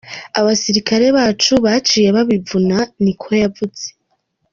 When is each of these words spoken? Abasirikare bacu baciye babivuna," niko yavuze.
Abasirikare 0.39 1.05
bacu 1.17 1.53
baciye 1.65 2.09
babivuna," 2.15 2.77
niko 3.03 3.29
yavuze. 3.43 3.85